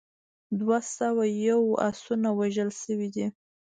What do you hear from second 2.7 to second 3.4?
شوي دي.